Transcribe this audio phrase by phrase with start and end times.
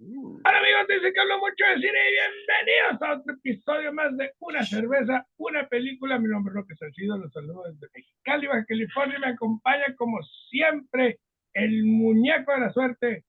[0.00, 0.40] Uh.
[0.44, 4.32] Hola amigos, dice que hablo mucho de cine y bienvenidos a otro episodio más de
[4.38, 6.20] Una Cerveza, Una Película.
[6.20, 9.18] Mi nombre es Roque Salcido, los saludo desde Mexicali, Baja California.
[9.18, 10.20] Me acompaña como
[10.50, 11.18] siempre
[11.52, 13.24] el muñeco de la suerte.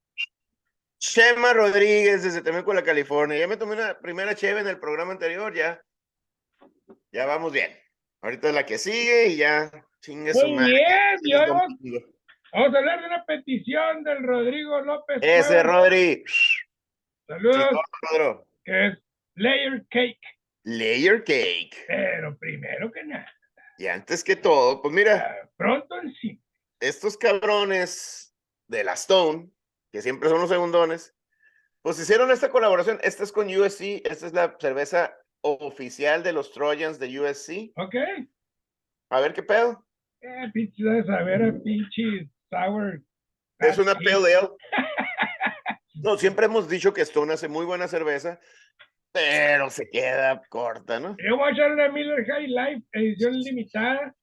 [1.00, 3.40] Chema Rodríguez desde Temécula, California.
[3.40, 5.82] Ya me tomé una primera cheve en el programa anterior, ya.
[7.12, 7.72] Ya vamos bien.
[8.22, 10.72] Ahorita es la que sigue y ya chingue su Muy madre.
[10.72, 11.74] bien, y hoy vamos,
[12.54, 15.18] vamos a hablar de una petición del Rodrigo López.
[15.22, 15.64] Ese.
[15.64, 16.24] Rodri.
[17.30, 18.48] Saludos, Chingón, Rodro.
[18.66, 18.98] que es
[19.36, 20.20] Layer Cake.
[20.64, 21.86] Layer cake.
[21.88, 23.32] Pero primero que nada,
[23.78, 26.42] Y antes que todo, pues mira, ah, pronto en sí.
[26.80, 28.36] estos cabrones
[28.68, 29.52] de la Stone,
[29.92, 31.16] que siempre son los segundones,
[31.84, 33.00] pues hicieron esta colaboración.
[33.04, 37.72] Esta es con USC, esta es la cerveza oficial de los Trojans de USC.
[37.76, 37.96] Ok.
[39.12, 39.86] A ver qué pedo.
[40.22, 43.04] Eh, pinche, a pinche sour.
[43.60, 44.50] Es una pale ale.
[46.02, 48.40] No, siempre hemos dicho que Stone hace muy buena cerveza,
[49.12, 51.18] pero se queda corta, ¿no?
[51.18, 54.16] Yo voy a echar una Miller High Life, edición limitada.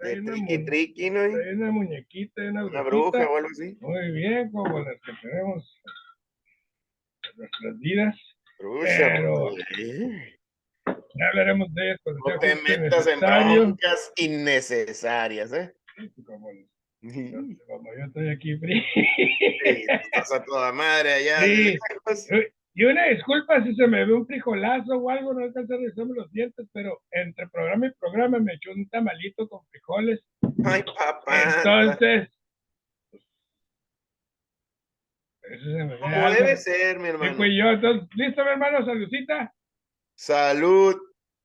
[0.00, 1.20] De una, triqui ¿no?
[1.24, 3.76] una muñequita, una, Una bruja o algo así.
[3.80, 5.82] Muy bien, como las que tenemos
[7.24, 8.16] en nuestras vidas.
[8.58, 9.50] Bruja, Pero-
[10.86, 15.74] Ya hablaremos de ellas No te metas en broncas innecesarias, ¿eh?
[16.24, 16.48] Como,
[17.00, 17.32] Sí,
[17.68, 18.82] como yo estoy aquí frío.
[19.64, 21.40] estás a toda madre allá.
[21.42, 21.76] Sí.
[22.74, 26.14] Y una disculpa si se me ve un frijolazo o algo, no alcancé a revisarme
[26.14, 30.20] los dientes, pero entre programa y programa me echó un tamalito con frijoles.
[30.64, 31.42] Ay, papá.
[31.58, 32.28] Entonces,
[33.10, 33.22] pues,
[35.50, 36.34] eso se me ve Como algo.
[36.36, 37.36] debe ser, mi Sí, hermano.
[37.36, 37.64] fui yo.
[37.70, 38.84] Entonces, ¿listo, mi hermano?
[38.86, 39.54] Saludcita.
[40.16, 40.96] Salud.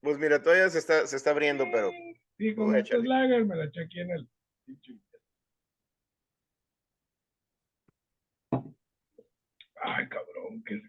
[0.02, 1.90] Pues mira, todavía se está, se está abriendo, pero
[2.38, 3.08] Sí, con echarle.
[3.08, 4.28] lager me la eché aquí en el.
[9.86, 10.82] Ay, cabrón, qué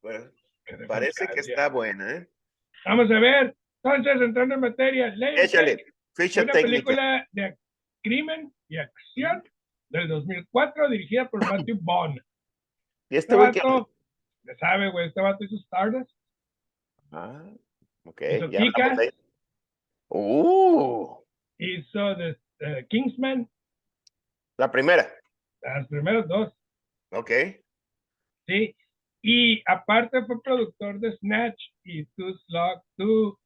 [0.00, 0.30] pues,
[0.64, 2.28] qué parece que está buena, ¿eh?
[2.84, 3.56] Vamos a ver.
[3.82, 5.84] Entonces, entrando en materia, Layer Échale.
[6.16, 6.84] Ficha una técnica.
[6.84, 7.56] película de
[8.02, 9.44] crimen y acción
[9.90, 12.18] del 2004 dirigida por Matthew Bond.
[13.08, 13.90] ¿Y Este este güey vato,
[14.42, 16.10] ya sabe, güey, este vato hizo Stardust,
[17.12, 17.48] Ah,
[18.04, 18.22] ok.
[18.22, 18.58] Hizo ya
[18.96, 19.10] de ahí.
[20.08, 21.16] Uh,
[21.58, 23.48] hizo The, eh, Kingsman,
[24.58, 25.06] la primera.
[25.62, 26.52] las primeros dos,
[27.10, 27.30] Ok.
[28.46, 28.76] ¿Sí?
[29.22, 33.38] Y aparte fue productor de Snatch y Two Slug, Two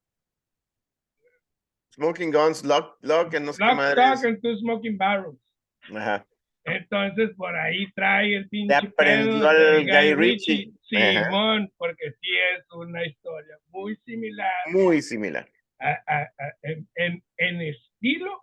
[1.94, 4.25] Smoking Guns, Lock, Lock, and no sé qué Lock, madre Stock es.
[4.25, 5.41] and Two Smoking Barrels.
[5.94, 6.27] Ajá.
[6.65, 10.72] Entonces, por ahí trae el pinche aprendió pedo al de Guy Ritchie.
[10.83, 15.49] Simón, porque sí es una historia muy similar Muy similar.
[15.78, 18.43] a- a- a- en, en- en estilo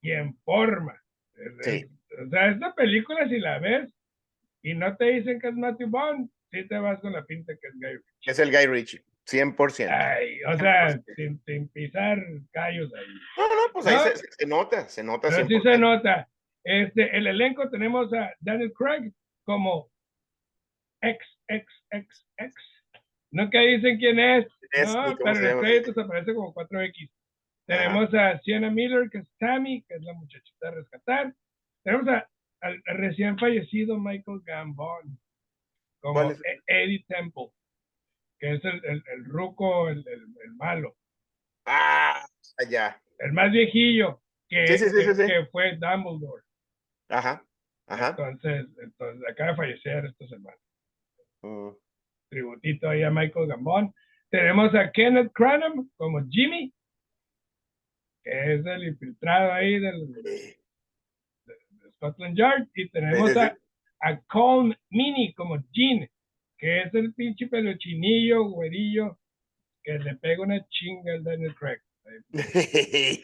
[0.00, 0.98] y en forma.
[1.60, 1.84] Sí.
[2.24, 3.90] O sea, esta película, si la ves
[4.64, 7.68] y no te dicen que es Matthew Bond, sí te vas con la pinta que
[7.68, 8.30] es Guy Ritchie.
[8.32, 9.04] Es el Guy Ritchie.
[9.26, 9.88] 100%.
[9.90, 12.18] Ay, o sea, sin, sin pisar
[12.52, 13.06] callos ahí.
[13.38, 14.00] No, no, pues ahí No.
[14.02, 15.28] se, se- se nota, se nota.
[15.30, 15.62] Pero sí 100%.
[15.62, 16.28] se nota.
[16.64, 19.12] Este, el elenco tenemos a Daniel Craig
[19.44, 19.90] como
[21.02, 22.54] ex, ex, ex, ex.
[23.30, 26.54] No que dicen quién es, Es, no, ¿y cómo pero en los créditos aparece como
[26.54, 27.10] 4X.
[27.66, 31.34] Tenemos a Sienna Miller, que es Tammy, que es la muchachita a rescatar.
[31.82, 32.28] Tenemos a-
[32.64, 35.18] al recién fallecido Michael Gambon,
[36.00, 36.30] como.
[36.32, 36.36] E-
[36.66, 37.50] Eddie Temple,
[38.38, 40.96] que es el, el, el ruco, el, el, el malo,
[41.66, 42.24] Ah,
[42.68, 43.00] ya.
[43.18, 46.42] el más viejillo, que, Sí, sí, sí, que- fue Dumbledore.
[47.08, 47.44] Ajá.
[47.86, 48.08] Ajá.
[48.10, 50.56] Entonces, entonces acaba de fallecer esta semana.
[51.42, 51.70] Mm.
[52.30, 53.94] Tributito ahí a Michael Gambon.
[54.30, 56.72] Tenemos a Kenneth Cranham como Jimmy,
[58.24, 60.56] que es el infiltrado ahí del, de
[61.96, 62.66] Scotland Yard.
[62.74, 63.56] Y tenemos Sí, sí, a,
[64.00, 66.08] a Colm Mini como Jean,
[66.58, 69.18] que es el pinche peluchinillo, güerillo,
[69.82, 71.78] que le pega una chinga al Daniel Craig.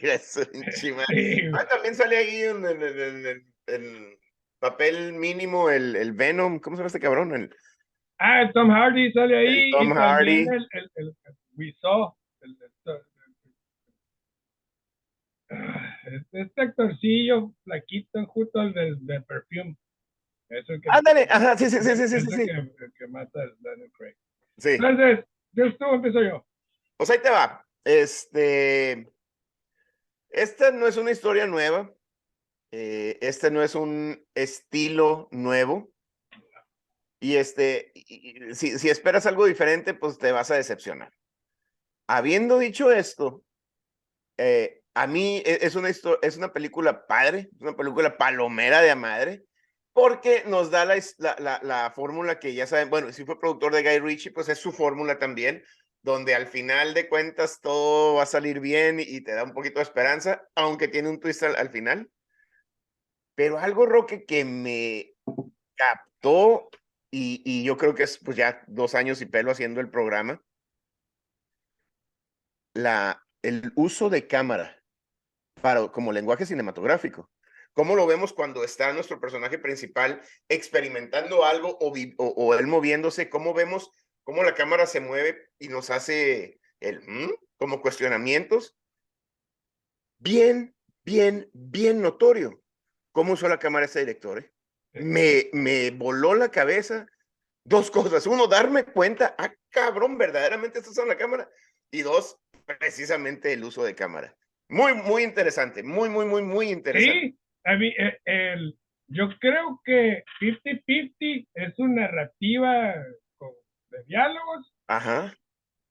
[0.01, 0.41] Eso,
[1.53, 2.81] Ah, también sale ahí en, en-
[3.27, 4.17] en- en-
[4.59, 6.59] papel mínimo el, el Venom.
[6.59, 7.33] ¿Cómo se llama este cabrón?
[7.33, 7.53] El,
[8.19, 9.69] Ah, Tom Hardy sale ahí.
[9.69, 10.39] y Tom también Hardy.
[10.41, 11.15] El, el, el,
[11.55, 12.57] We Saw, el-
[16.05, 19.77] este, este actorcillo flaquito justo al del de Perfume.
[20.49, 22.93] Es el que, Ándale, ajá, sí, sí, sí, sí, sí, es sí, el que, el
[22.93, 24.15] que mata a Daniel Craig.
[24.57, 24.69] Sí.
[24.71, 26.45] Entonces, ¿yo tú empiezo yo?
[26.97, 27.65] Pues ahí te va.
[27.85, 29.11] Este.
[30.29, 31.93] Esta no es una historia nueva.
[32.73, 35.91] eh, este no es un estilo nuevo.
[37.19, 41.13] Y este, y- si, si esperas algo diferente, pues te vas a decepcionar.
[42.07, 43.43] Habiendo dicho esto,
[44.37, 48.95] eh, a mí e- es una, es una película padre, una película palomera de a
[48.95, 49.45] madre.
[49.93, 53.83] porque nos da la, la, la, fórmula que ya saben, bueno, si fue productor de
[53.83, 55.63] Guy Ritchie, pues es su fórmula también,
[56.01, 59.79] donde al final de cuentas todo va a salir bien y te da un poquito
[59.79, 62.09] de esperanza, aunque tiene un twist al, final.
[63.35, 65.13] Pero algo, Roque, que me
[65.75, 66.69] captó,
[67.11, 70.41] y, y yo creo que es pues ya dos años y pelo haciendo el programa,
[72.73, 74.80] la, el uso de cámara
[75.61, 77.29] para, como lenguaje cinematográfico.
[77.73, 83.29] ¿Cómo lo vemos cuando está nuestro personaje principal experimentando algo o, o, él moviéndose?
[83.29, 83.91] ¿Cómo vemos
[84.23, 88.75] cómo la cámara se mueve y nos hace el mm", como cuestionamientos?
[90.19, 90.75] Bien,
[91.05, 92.61] bien, bien notorio.
[93.13, 94.39] ¿Cómo usó la cámara ese director?
[94.39, 94.51] Eh?
[95.01, 97.07] Me, me voló la cabeza
[97.63, 98.27] dos cosas.
[98.27, 101.49] Uno, darme cuenta, ah, cabrón, verdaderamente esto es la cámara.
[101.89, 104.37] Y dos, precisamente el uso de cámara.
[104.71, 107.19] Muy, muy interesante, muy, muy, muy, muy interesante.
[107.19, 112.95] Sí, a mí, eh, el, yo creo que 50-50 es una narrativa
[113.89, 114.73] de diálogos.
[114.87, 115.33] Ajá.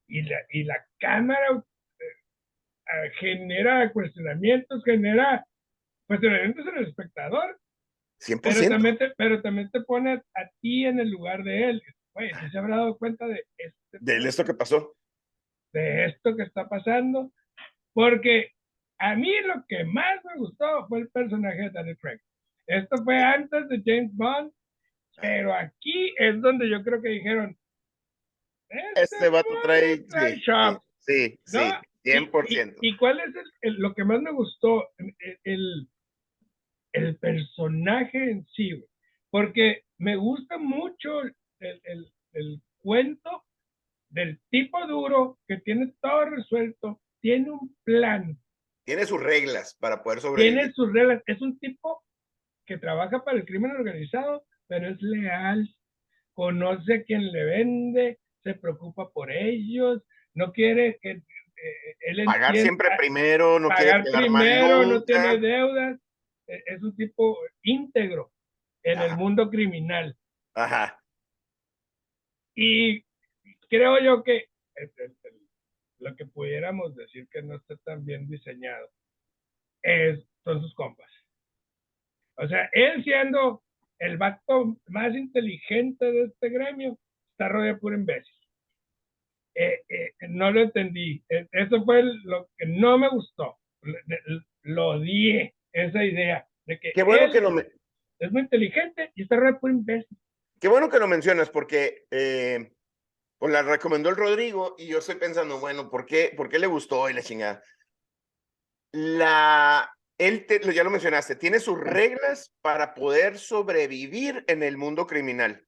[0.09, 1.63] Y la, y la cámara
[1.99, 5.47] eh, genera cuestionamientos, genera
[6.07, 7.61] cuestionamientos en el espectador.
[8.21, 8.41] 100%.
[8.43, 11.83] Pero también, te, pero también te pone a ti en el lugar de él.
[12.15, 14.97] Oye, ¿se habrá dado cuenta de este De esto que pasó?
[15.75, 17.31] De esto que está pasando.
[17.93, 18.53] Porque
[19.01, 22.21] a mí lo que más me gustó fue el personaje de Daniel Craig.
[22.67, 24.53] Esto fue antes de James Bond,
[25.21, 27.57] pero aquí es donde yo creo que dijeron,
[28.69, 30.43] este, este vato trae, sí,
[31.01, 31.59] sí, sí,
[32.05, 32.77] 100%.
[32.83, 34.89] ¿Y, cuál es lo que más me gustó?
[35.45, 35.89] El,
[36.93, 38.85] el personaje en sí,
[39.31, 43.45] porque me gusta mucho el, el, el cuento
[44.11, 48.39] del tipo duro que tiene todo resuelto, tiene un plan,
[48.85, 50.59] tiene sus reglas para poder sobrevivir.
[50.59, 51.23] Tiene sus reglas.
[51.27, 52.03] Es un tipo
[52.67, 55.69] que trabaja para el crimen organizado, pero es leal.
[56.33, 60.03] Conoce a quien le vende, se preocupa por ellos,
[60.35, 66.01] no quiere que eh, él pagar siempre primero, no pagar quiere primero, no tiene deudas.
[66.47, 68.33] E, es un tipo íntegro
[68.83, 70.17] en el mundo criminal.
[70.55, 70.99] Ajá.
[72.55, 73.03] Y
[73.69, 74.49] creo yo que
[76.01, 78.91] lo que pudiéramos decir que no está tan bien diseñado
[79.83, 81.11] es, son sus compas.
[82.37, 83.63] O sea, él siendo
[83.99, 86.99] el vato más inteligente de este gremio,
[87.33, 88.35] está rodeado de puro imbécil.
[89.55, 91.23] Eh, eh, no lo entendí.
[91.29, 93.59] E, eso fue lo que no me gustó.
[94.63, 97.67] Lo odié, esa idea de que, Qué bueno que me...
[98.19, 100.19] es muy inteligente y está rodeado de puro imbécil.
[100.61, 102.71] Qué bueno que lo mencionas porque eh,
[103.41, 106.67] pues la recomendó el Rodrigo y yo estoy pensando, bueno, ¿por qué, por qué le
[106.67, 107.63] gustó y la chingada?
[108.93, 115.07] La, él, te, ya lo mencionaste, tiene sus reglas para poder sobrevivir en el mundo
[115.07, 115.65] criminal.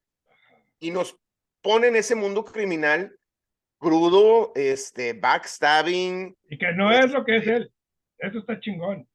[0.80, 1.19] Y nos
[1.62, 3.19] pone en ese mundo criminal
[3.78, 6.36] crudo, este, backstabbing.
[6.50, 7.72] Y que no es lo que es él.
[8.18, 9.08] Eso está chingón.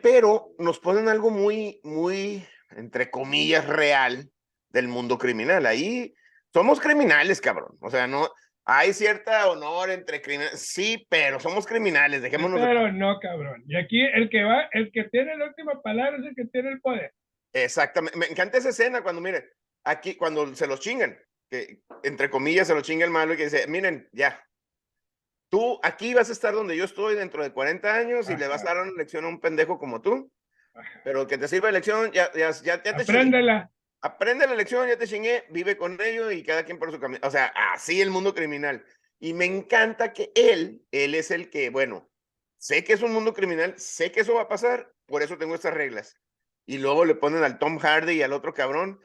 [0.00, 4.30] Pero nos ponen algo muy, muy, entre comillas, real
[4.70, 5.66] del mundo criminal.
[5.66, 6.14] Ahí
[6.52, 7.76] somos criminales, cabrón.
[7.80, 8.28] O sea, no,
[8.64, 12.60] hay cierta honor entre criminales, sí, pero somos criminales, dejémonos.
[12.60, 13.64] Pero no, cabrón.
[13.66, 16.70] Y aquí el que va, el que tiene la última palabra es el que tiene
[16.70, 17.12] el poder.
[17.52, 18.18] Exactamente.
[18.18, 19.44] Me encanta esa escena cuando, miren,
[19.84, 21.18] aquí, cuando se los chingan,
[21.50, 24.42] que entre comillas se los chinga el malo y que dice, miren, ya,
[25.50, 28.62] tú aquí vas a estar donde yo estoy dentro de 40 años y le vas
[28.62, 30.30] a dar una lección a un pendejo como tú,
[31.04, 33.70] pero que te sirva de lección, ya, ya, ya, te Apréndela
[34.02, 37.20] aprende la lección, ya te chingué, vive con ellos y cada quien por su camino.
[37.26, 38.84] O sea, así el mundo criminal.
[39.18, 42.10] Y me encanta que él, él es el que, bueno,
[42.58, 45.54] sé que es un mundo criminal, sé que eso va a pasar, por eso tengo
[45.54, 46.20] estas reglas.
[46.66, 49.00] Y luego le ponen al Tom Hardy y al otro cabrón.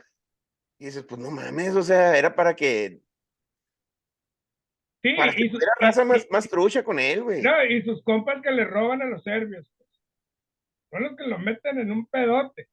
[0.79, 3.01] Y dices, pues no mames, o sea, era para que.
[5.03, 7.41] Sí, para que y raza más, más trucha con él, güey.
[7.41, 9.71] No, y sus compas que le roban a los serbios.
[9.77, 9.89] Pues.
[10.91, 12.69] Son los que lo meten en un pedote.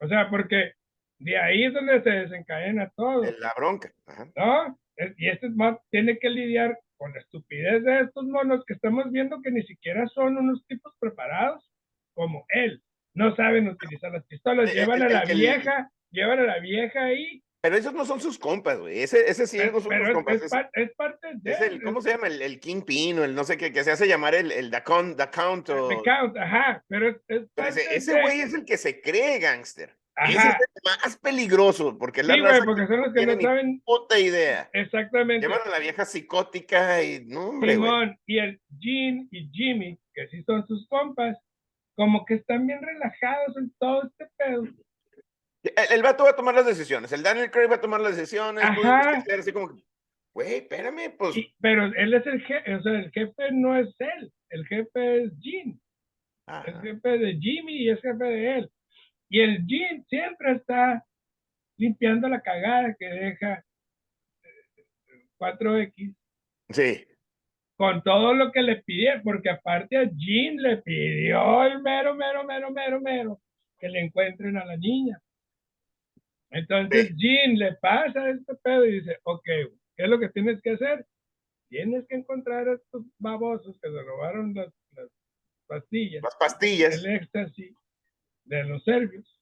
[0.00, 0.72] O sea, porque
[1.18, 3.22] de ahí es donde se desencadena todo.
[3.38, 3.92] la bronca.
[4.36, 4.78] ¿No?
[5.16, 9.42] Y este más tiene que lidiar con la estupidez de estos monos que estamos viendo
[9.42, 11.70] que ni siquiera son unos tipos preparados
[12.14, 12.82] como él.
[13.14, 17.42] No saben utilizar las pistolas, llevan a la vieja, llevan a la vieja ahí.
[17.66, 19.00] Pero esos no son sus compas, güey.
[19.00, 20.36] Ese, ese sí no son sus compas.
[20.36, 21.52] Es, es, parte de.
[21.66, 22.28] el, ¿Cómo se llama?
[22.28, 24.84] El, el Kingpin o el no sé qué, que se hace llamar el, el The
[24.84, 25.16] Count.
[25.16, 25.88] The Count, o...
[25.88, 26.84] the count ajá.
[26.86, 29.96] Pero, ese güey es el que se cree gangster.
[30.28, 33.82] Ese es el más peligroso, porque la sí, güey, porque son los que no saben.
[33.84, 34.70] Puta idea.
[34.72, 35.44] Exactamente.
[35.44, 37.76] Llevan a la vieja psicótica y no, hombre.
[38.26, 41.36] Y el Jean y Jimmy, que sí son sus compas,
[41.96, 44.62] como que están bien relajados en todo este pedo.
[45.74, 47.12] El, el vato va a tomar las decisiones.
[47.12, 48.62] El Daniel Craig va a tomar las decisiones.
[48.64, 49.22] Ajá.
[49.38, 49.70] así como,
[50.34, 51.36] güey, espérame, pues.
[51.36, 55.24] Y- pero él es el jefe, o sea, el jefe no es él, el jefe
[55.24, 55.74] es es
[56.46, 56.80] ajá.
[56.82, 58.70] jefe de Jimmy y es jefe de él.
[59.28, 61.04] Y el Gene siempre está
[61.78, 63.64] limpiando la cagada que deja
[64.44, 66.14] eh, 4X
[66.70, 67.04] Sí.
[67.76, 72.44] con todo lo que le pide, porque aparte a Jean le pidió el mero, mero,
[72.44, 73.40] mero, mero, mero,
[73.78, 75.20] que le encuentren a la niña.
[76.50, 77.12] Entonces.
[77.16, 81.06] Jean le pasa este pedo y dice, ok, ¿qué es lo que tienes que hacer?
[81.68, 85.10] Tienes que encontrar a estos babosos que se robaron las, las
[85.66, 86.94] pastillas, Las pastillas.
[86.94, 87.74] el éxtasis
[88.44, 89.40] de los serbios.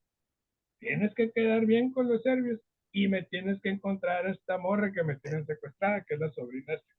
[0.80, 2.60] Tienes que quedar bien con los serbios
[2.92, 6.30] y me tienes que encontrar a esta morra que me tienen secuestrada, que es la
[6.30, 6.94] sobrina de este.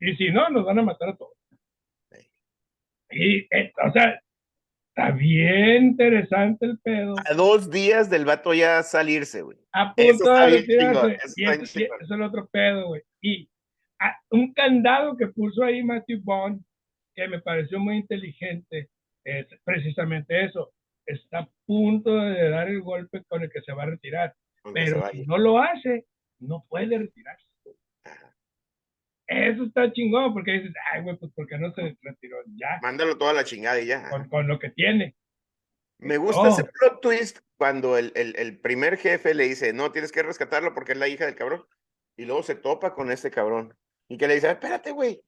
[0.00, 1.36] Y si no, nos van a matar a todos.
[3.10, 4.20] Y, eh, o sea,
[4.98, 7.14] está bien interesante el pedo.
[7.30, 9.56] A dos días del vato ya salirse, güey.
[9.72, 11.32] A punto de retirarse.
[11.36, 13.02] Y es el otro pedo, güey.
[13.22, 13.48] Y
[14.30, 16.62] un candado que puso ahí Matthew Bond,
[17.14, 18.90] que me pareció muy inteligente,
[19.24, 20.72] es precisamente eso.
[21.06, 24.34] Está a punto de dar el golpe con el que se va a retirar.
[24.74, 26.06] Pero si no lo hace,
[26.40, 27.47] no puede retirarse.
[29.28, 32.78] Eso está chingón, porque dices, ay, güey, pues ¿por qué no se retiró ya?
[32.82, 34.08] Mándalo toda la chingada y ya.
[34.08, 35.14] Con, con lo que tiene.
[35.98, 36.68] Me gusta ese Oh.
[36.72, 40.92] plot twist cuando el, el, el primer jefe le dice, no, tienes que rescatarlo porque
[40.92, 41.64] es la hija del cabrón.
[42.16, 43.76] Y luego se topa con este cabrón.
[44.08, 45.22] Y que le dice, "Ah, espérate, güey.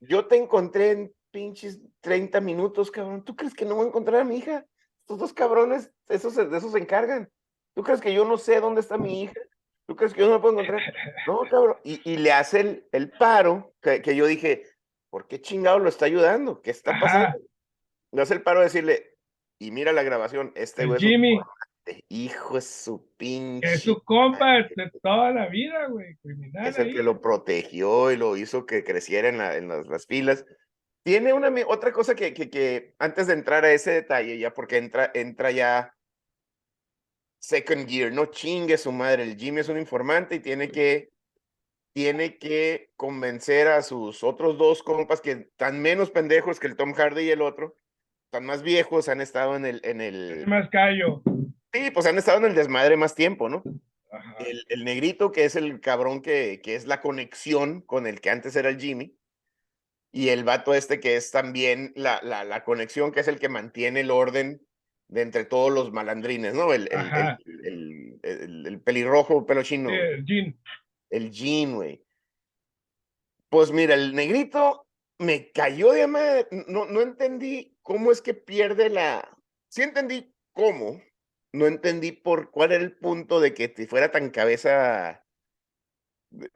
[0.00, 3.22] Yo te encontré en pinches 30 minutos, cabrón.
[3.24, 4.64] ¿Tú crees que no voy a encontrar a mi hija?
[5.00, 7.28] Estos dos cabrones, esos, de esos se encargan.
[7.74, 9.34] ¿Tú crees que yo no sé dónde está mi hija?
[9.90, 10.80] ¿Tú crees que yo no la puedo encontrar?
[11.26, 11.76] No, cabrón.
[11.82, 14.62] Y, y le hace el, el paro que, que yo dije,
[15.10, 16.62] ¿por qué chingado lo está ayudando?
[16.62, 17.00] ¿Qué está Ajá.
[17.00, 17.38] pasando?
[18.12, 19.16] Le hace el paro de decirle,
[19.58, 21.40] y mira la grabación, este güey es Jimmy.
[22.08, 23.72] hijo de su pinche.
[23.72, 26.68] Es su compa de toda la vida, güey, criminal.
[26.68, 26.94] es el ahí.
[26.94, 30.44] que lo protegió y lo hizo que creciera en, la- en las, las filas.
[31.02, 34.76] Tiene una otra cosa que, que, que antes de entrar a ese detalle, ya porque
[34.76, 35.92] entra, entra ya
[37.40, 41.10] second gear, no chingue su madre, el Jimmy es un informante y tiene que,
[41.92, 46.92] tiene que convencer a sus otros dos compas que están menos pendejos que el Tom
[46.92, 47.74] Hardy y el otro,
[48.26, 51.22] están más viejos, han estado en el, en el, más callo.
[51.72, 53.64] sí, pues han estado en el desmadre más tiempo, ¿no?
[54.12, 54.36] Ajá.
[54.40, 58.30] el, el negrito, que es el cabrón que, que es la conexión con el que
[58.30, 59.16] antes era el Jimmy,
[60.12, 63.48] y el vato este que es también la, la, la conexión, que es el que
[63.48, 64.66] mantiene el orden
[65.10, 66.72] de entre todos los malandrines, ¿no?
[66.72, 70.60] El, el, el, el, el- el pelirrojo, pelo chino, Sí, el Jean.
[71.10, 72.04] el Jim, güey.
[73.48, 74.86] Pues mira, el negrito
[75.18, 79.36] me cayó de madre, no, no entendí cómo es que pierde la...
[79.68, 81.02] Sí entendí cómo,
[81.52, 85.24] no entendí por cuál era el punto de que te fuera tan cabeza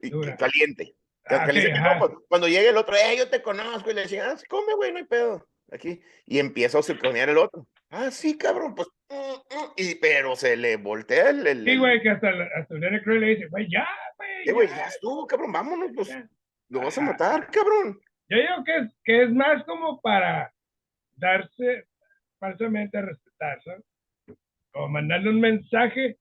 [0.00, 0.96] y- caliente.
[1.26, 4.37] Ah, sí, no, cuando llega el otro, eh, yo te conozco, y le decía, ah,
[4.49, 5.49] come, güey, no hay pedo.
[5.73, 6.00] Aquí.
[6.26, 7.66] Y empieza a circonear el otro.
[7.90, 8.88] Ah, sí, cabrón, pues.
[9.09, 11.47] mm, mm", y, pero se le voltea el.
[11.47, 14.52] el- Sí, güey, que hasta, el- hasta Daniel Craig le dice, güey, ya, güey.
[14.52, 16.09] Güey, ya, ya estuvo, cabrón, vámonos, pues.
[16.09, 16.28] ya".
[16.71, 18.00] Lo vas a matar, cabrón.
[18.28, 20.52] Yo digo que es, que es más como para
[21.16, 21.87] darse
[22.40, 23.85] falsamente a respetar, ¿sabes?
[24.73, 26.18] Como mandarle un mensaje,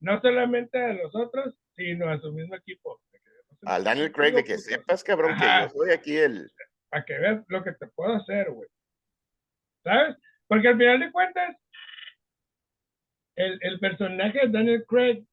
[0.00, 3.00] no solamente a los otros, sino a su mismo equipo.
[3.62, 6.50] Al Daniel Craig, de que sepas, cabrón, que yo soy aquí el.
[6.90, 8.68] Para que veas lo que te puedo hacer, güey.
[9.86, 10.16] ¿Sabes?
[10.48, 11.56] Porque al final de cuentas,
[13.36, 15.24] el, el personaje de Daniel Craig,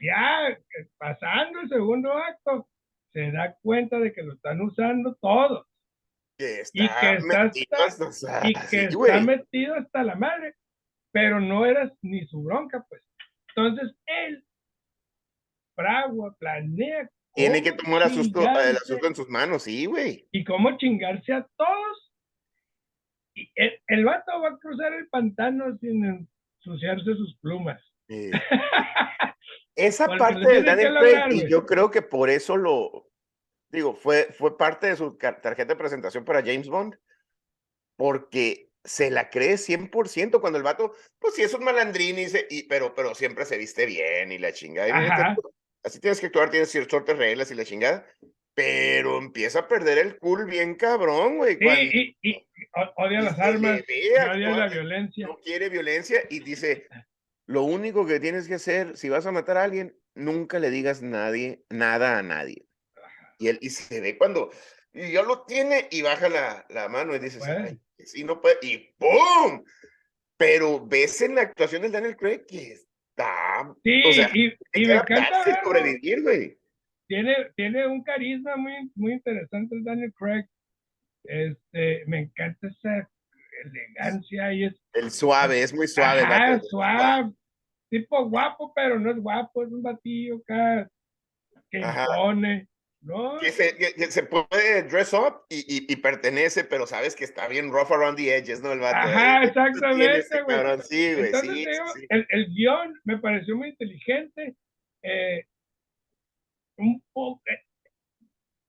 [0.00, 0.56] ya
[0.96, 2.68] pasando el segundo acto,
[3.12, 5.66] se da cuenta de que lo están usando todos.
[6.38, 9.24] Que Y que está metido hasta- hasta- o sea, y que sí, está güey.
[9.24, 10.54] metido hasta la madre,
[11.12, 13.02] pero no era ni su bronca, pues.
[13.56, 14.44] Entonces él
[15.74, 17.10] fragua, planea.
[17.34, 20.28] Tiene que tomar el asunto en sus manos, sí, güey.
[20.30, 22.07] Y cómo chingarse a todos.
[23.54, 26.28] El, el vato va a cruzar el pantano sin
[26.64, 27.80] ensuciarse sus plumas.
[28.08, 28.30] Eh,
[29.76, 33.08] Esa Porque parte de Daniel Craig, y yo creo que por eso lo,
[33.70, 36.96] digo, fue, fue parte de su tarjeta de presentación para James Bond,
[37.96, 42.46] porque se la cree 100% cuando el vato, pues sí es un malandrín, y se-
[42.50, 44.88] y, pero, pero siempre se viste bien y la chingada.
[44.88, 45.36] y.
[45.84, 48.04] Así tienes que actuar, tienes ciertas reglas y la chingada,
[48.58, 51.54] pero empieza a perder el cool bien cabrón, güey.
[51.58, 52.46] Sí, cuando- y, y
[52.96, 55.28] odia las armas, odia la violencia.
[55.28, 56.88] no quiere violencia y dice,
[57.46, 61.02] lo único que tienes que hacer, si vas a matar a alguien, nunca le digas
[61.02, 62.66] nadie, nada a nadie.
[63.38, 64.50] Y él y se ve cuando
[64.92, 68.56] y ya lo tiene y baja la, la mano y dices, ay, sí, no puede,
[68.62, 69.62] y ¡pum!
[70.36, 73.72] pero ves en la actuación del Daniel Craig que está.
[73.84, 75.44] Sí, o sea, y, y me encanta.
[75.46, 75.60] verlo.
[75.62, 76.58] sobrevivir, güey.
[77.08, 80.44] Tiene, tiene un carisma muy, muy interesante el Daniel Craig.
[81.24, 83.10] Este, me encanta esa
[83.64, 84.80] elegancia y es.
[84.92, 86.20] El suave, es muy suave.
[86.20, 87.32] Ajá, suave.
[87.90, 90.88] Tipo guapo, pero no es guapo, es un batillo acá
[91.70, 92.04] que Ajá.
[92.10, 92.68] impone.
[93.00, 93.38] ¿no?
[93.38, 97.22] Que se, que- que se puede dress up y, y, y pertenece, pero sabes que
[97.24, 98.72] está bien rough around the edges, ¿no?
[98.72, 98.96] El vato.
[98.96, 100.82] Ajá, exactamente, güey.
[100.82, 102.06] Sí, sí, sí.
[102.08, 104.56] El, el guion me pareció muy inteligente.
[105.02, 105.46] eh,
[106.78, 107.60] un poco, eh,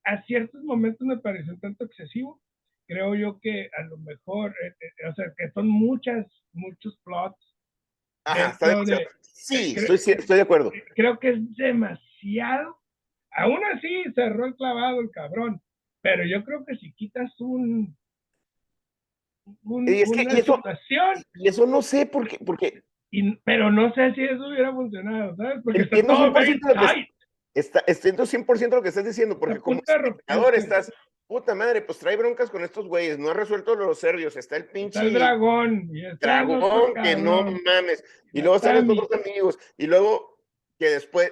[0.05, 2.41] a ciertos momentos me pareció un tanto excesivo.
[2.87, 7.37] Creo yo que a lo mejor, eh, eh, o sea, que son muchas, muchos plots.
[8.25, 10.71] Ajá, está dentro de- demasiado- Sí, creo- estoy, de acuerdo.
[10.95, 12.77] Creo que es demasiado.
[13.31, 15.61] Aún así, cerró el clavado el cabrón.
[16.01, 17.95] Pero yo creo que si quitas un.
[19.63, 22.83] un- Y es que- una y eso- situación, Y eso no sé por qué, porque
[23.11, 25.61] y- pero no sé si eso hubiera funcionado, ¿sabes?
[25.63, 26.33] Porque está Entiendo todo
[27.53, 27.65] 100% very lo que- tight.
[27.65, 30.93] está, entiendo 100% lo que estás diciendo, porque como espectador estás,
[31.27, 34.65] puta madre, pues trae broncas con estos güeyes, no ha resuelto los serbios, está el
[34.65, 35.89] pinche Está el dragón.
[35.93, 38.03] Y está dragón que no mames,
[38.33, 40.39] y luego están los otros amigos, y luego
[40.79, 41.31] que después,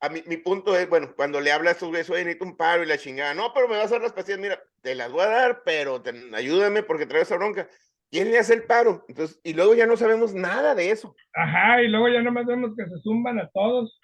[0.00, 2.56] a mí, mi punto es, bueno, cuando le habla a estos güeyes, oye, necesito un
[2.56, 5.10] paro y la chingada, no, pero me vas a dar las pastillas, mira, te las
[5.10, 7.68] voy a dar, pero te- ayúdame porque traigo esa bronca.
[8.10, 9.04] ¿Quién le hace el paro?
[9.08, 11.16] Entonces, y luego ya no sabemos nada de eso.
[11.32, 13.98] Ajá, y luego ya nomás vemos que se zumban a todos.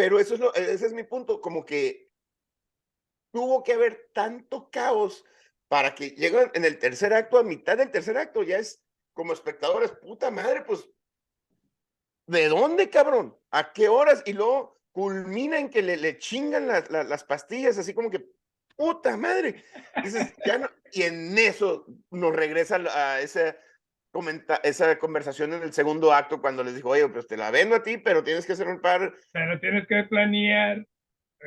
[0.00, 2.10] Pero eso es lo, ese es mi punto, como que
[3.30, 5.26] tuvo que haber tanto caos
[5.68, 9.34] para que lleguen en el tercer acto, a mitad del tercer acto, ya es como
[9.34, 10.88] espectadores, puta madre, pues,
[12.26, 13.38] ¿de dónde, cabrón?
[13.50, 14.22] ¿A qué horas?
[14.24, 18.26] Y luego culmina en que le, chingan las, las, las pastillas, así como que,
[18.76, 19.62] puta madre.
[20.92, 23.54] Y en eso nos regresa a esa,
[24.10, 27.76] comenta, esa conversación en el segundo acto, cuando les dijo, oye, pues te la vendo
[27.76, 30.86] a ti, pero tienes que hacer un par Pero tienes que planear, eh,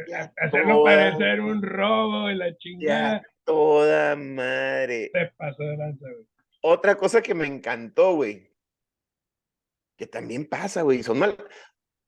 [0.08, 3.22] Ya hacerlo toda- parecer un robo y la chingada.
[3.44, 5.10] toda madre.
[5.14, 6.26] Te pasó de lanza, güey.
[6.62, 8.50] Otra cosa que me encantó, güey,
[9.98, 11.36] que también pasa, güey, son mal.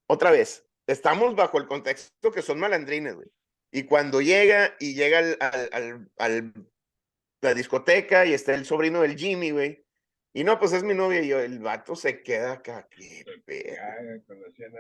[0.08, 3.28] Otra vez, estamos bajo el contexto que son malandrines, güey.
[3.72, 6.54] Y cuando llega y llega al, al, al- al-
[7.42, 9.85] la discoteca y está el sobrino del Jimmy, güey.
[10.38, 12.90] Y no, pues es mi novia y yo, el vato se queda acá.
[12.92, 13.24] qué.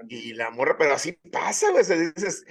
[0.09, 1.85] Y la morra, pero así pasa, güey.
[1.85, 2.45] Se dices,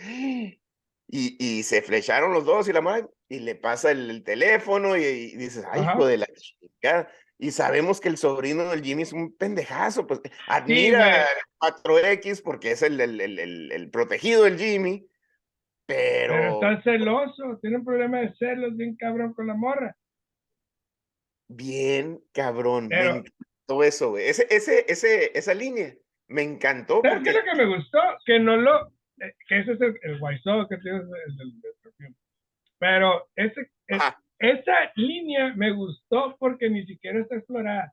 [1.06, 4.96] y, y se flecharon los dos y la morra, y le pasa el, el teléfono
[4.96, 5.92] y, y dices, ay, Ajá.
[5.92, 7.10] hijo de la chingada.
[7.36, 11.26] Y sabemos que el sobrino del Jimmy es un pendejazo, pues admira
[11.60, 15.06] a 4X porque es el, el, el, protegido del Jimmy,
[15.84, 19.94] pero, Pero está celoso, tiene un problema de celos bien cabrón con la morra.
[21.48, 22.88] Bien cabrón.
[22.88, 24.26] Pero- me encantó eso, güey.
[24.28, 25.94] Ese, ese, ese, esa línea
[26.28, 27.98] me encantó ¿Sabes qué es lo que me gustó?
[28.24, 28.88] Que no lo.
[29.20, 32.14] eh, Que ese es el, el guaysó que tiene el.
[32.78, 34.02] Pero ese, es-
[34.38, 37.92] esa línea me gustó porque ni siquiera está explorada.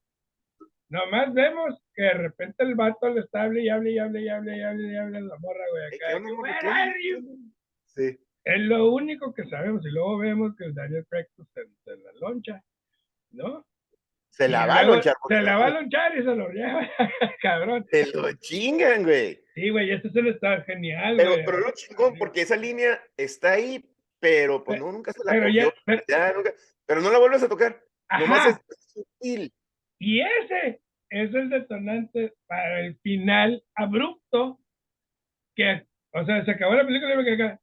[0.90, 4.28] Nomás vemos que de repente el vato le está hable y hable y hable y
[4.30, 5.84] hable y hable y hable a la morra, güey.
[5.92, 6.18] Ey, acá.
[6.42, 7.38] "Where ¿Qué are you?"
[7.86, 8.20] Sí.
[8.44, 9.86] Es lo único que sabemos.
[9.86, 12.62] Y luego vemos que el Daniel pues, se, se la loncha,
[13.32, 13.66] ¿no?
[14.30, 15.14] Se la va a lonchar.
[15.28, 16.90] Se la va a lonchar y se lo lleva,
[17.42, 17.86] cabrón.
[17.92, 19.44] Se lo chingan, güey.
[19.54, 21.46] Sí, güey, ese se le está genial, Pero, güey.
[21.46, 23.84] pero lo chingón, porque esa línea está ahí,
[24.20, 26.54] pero pues no, nunca se la Pero ya, pero- ya nunca-
[26.86, 27.82] pero no la vuelves a tocar.
[28.20, 29.54] Nomás es sutil.
[30.00, 34.60] y ese es el detonante para el final abrupto
[35.56, 37.62] que, o sea, se acabó la película y me quedé acá.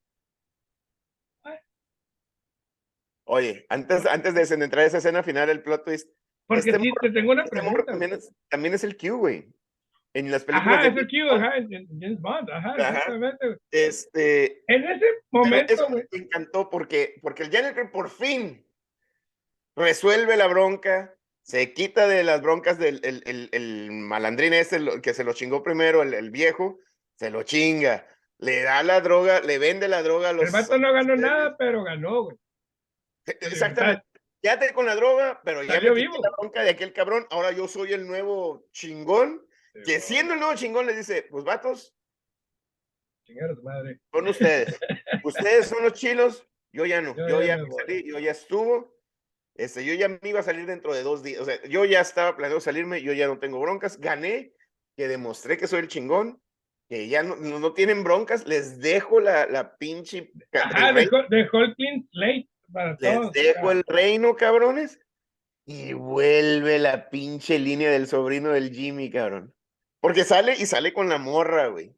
[3.31, 6.09] Oye, antes, antes de entrar a esa escena final, el plot twist,
[6.47, 7.85] Porque Este sí, te tengo una este pregunta.
[7.85, 9.47] también es, también es el Q, güey.
[10.14, 11.53] En las películas Ajá, de es el Q, ajá,
[12.01, 12.88] James Bond, ajá, Ajá.
[12.88, 13.59] exactamente.
[13.71, 18.67] Este, En ese momento, eso me encantó porque, porque el Janet Craig por fin
[19.77, 25.12] resuelve la bronca, se quita de las broncas del el, el- el malandrín lo- que
[25.14, 26.79] se lo chingó primero, el, el viejo,
[27.17, 28.07] se lo chinga,
[28.38, 30.47] le da la droga, le vende la droga a los...
[30.47, 32.37] el vato no ganó nada, pero ganó, güey.
[33.41, 34.05] Exactamente.
[34.41, 36.17] Quédate con la droga, pero ya me vivo.
[36.23, 39.45] la bronca de aquel cabrón, ahora yo soy el nuevo chingón,
[39.85, 41.95] que siendo el nuevo chingón le dice, pues vatos,
[43.25, 44.01] Chingar a su madre.
[44.11, 44.81] son ustedes.
[45.25, 47.14] ustedes son los chilos, yo ya no.
[47.17, 48.97] Yo Yo, ya ya me salí, yo ya estuvo.
[49.55, 51.41] Este, yo ya me iba a salir dentro de dos días.
[51.41, 54.01] O sea, yo ya estaba planeando salirme, yo ya no tengo broncas.
[54.01, 54.53] Gané,
[54.97, 56.41] que demostré que soy el chingón,
[56.88, 58.47] que ya no, no, no tienen broncas.
[58.47, 60.33] Les dejo la, la pinche.
[60.53, 63.33] Ajá, dejó, dejó el clean slate para les todos.
[63.33, 64.98] dejo ah, el reino, cabrones.
[65.66, 69.54] Y vuelve la pinche línea del sobrino del Jimmy, cabrón.
[70.00, 71.94] Porque sale y sale con la morra, güey.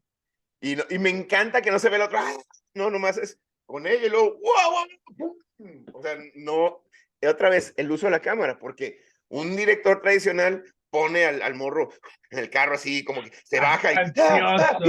[0.59, 2.19] Y, y me encanta que no se ve el otro.
[2.19, 2.33] ¡ah!
[2.73, 5.71] No, nomás es con ella y luego, ¡wow!
[5.93, 6.83] O sea, no.
[7.23, 11.89] Otra vez, el uso de la cámara, porque un director tradicional pone al, al morro
[12.31, 13.95] en el carro así, como que se baja y.
[14.19, 14.79] ¡Ah,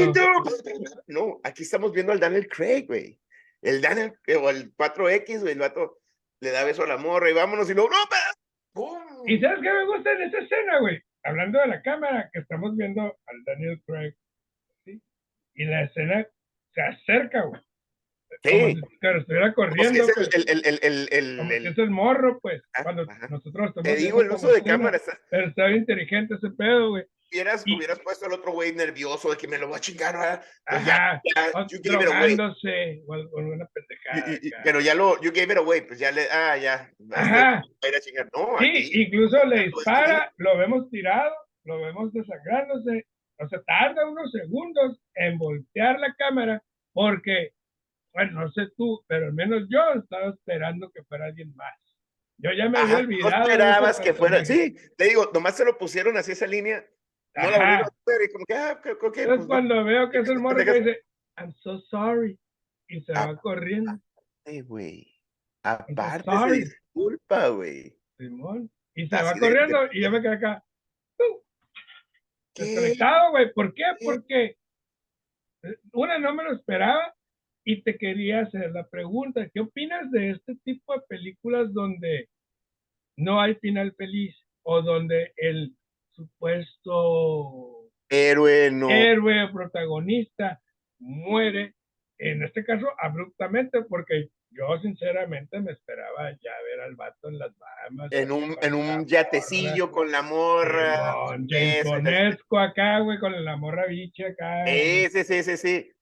[1.06, 3.18] no, aquí estamos viendo al Daniel Craig, güey.
[3.62, 6.00] El Daniel, o el 4X, güey, el vato
[6.40, 7.96] le da beso a la morra y vámonos y luego, ¡no,
[8.74, 9.00] ¡Pum!
[9.26, 11.00] ¿Y sabes qué me gusta en esa escena, güey?
[11.22, 14.14] Hablando de la cámara, que estamos viendo al Daniel Craig,
[14.84, 15.00] ¿sí?
[15.54, 16.26] Y la escena
[16.74, 17.60] se acerca, güey.
[18.42, 18.50] Sí.
[18.50, 20.00] Como si estuviera corriendo.
[20.00, 22.62] Como si es el, el, el, el, como si es el morro, pues.
[22.74, 23.82] Ah, cuando nosotros estamos.
[23.82, 24.96] Te digo, el uso de cámara.
[24.96, 25.18] Está...
[25.30, 27.04] Pero está bien inteligente ese pedo, güey.
[27.30, 27.76] Hubieras, y...
[27.76, 30.44] hubieras puesto al otro güey nervioso de que me lo va a chingar, ¿verdad?
[30.66, 32.34] Pues Ajá, ya, ya, you gave it away.
[32.34, 34.32] O, pendejada.
[34.42, 36.90] Y, y, pero ya lo, you gave it away, pues ya le, ah, ya.
[37.12, 37.62] Ajá.
[37.88, 38.28] Ir a chingar.
[38.36, 43.06] No, sí, aquí, incluso le dispara, lo vemos tirado, lo vemos desangrándose.
[43.38, 47.52] O sea, tarda unos segundos en voltear la cámara porque
[48.12, 51.74] bueno, no sé tú, pero al menos yo estaba esperando que fuera alguien más.
[52.38, 53.30] Yo ya me había olvidado.
[53.30, 56.84] No esperabas que fuera, sí, te digo, nomás se lo pusieron así esa línea,
[57.34, 60.10] no la volvieron a hacer y como que, ah, ¿qué, qué, Entonces pues, cuando veo
[60.10, 61.04] que es el morro que dice,
[61.36, 62.38] I'm so sorry,
[62.88, 63.92] y se ah, va corriendo.
[64.44, 65.06] Ay, güey,
[65.62, 67.96] aparte se disculpa, güey.
[68.18, 69.88] Simón, y se así va corriendo de...
[69.92, 70.64] y yo me quedé acá,
[71.18, 71.42] ¡uh!
[72.54, 73.84] desconectado, güey, ¿por qué?
[73.98, 74.04] ¿Qué?
[74.04, 74.56] Porque
[75.62, 77.14] eh, una no me lo esperaba
[77.64, 82.28] y te quería hacer la pregunta, ¿qué opinas de este tipo de películas donde
[83.16, 85.74] no hay final feliz o donde el
[86.12, 90.60] supuesto héroe no héroe protagonista
[90.98, 91.74] muere
[92.18, 97.56] en este caso abruptamente porque yo sinceramente me esperaba ya ver al vato en las
[97.58, 101.48] Bahamas en un en un yatecillo con la morra con
[102.58, 105.92] acá güey con la morra bicha acá sí sí sí sí sí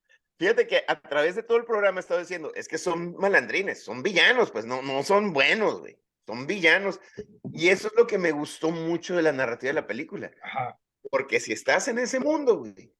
[0.41, 3.83] Fíjate que a través de todo el programa he estado diciendo, es que son malandrines,
[3.83, 5.99] son villanos, pues no, no son buenos, güey.
[6.25, 6.99] Son villanos.
[7.53, 10.31] Y eso es lo que me gustó mucho de la narrativa de la película.
[10.41, 10.79] Ajá.
[11.11, 12.91] Porque si estás en ese mundo, güey,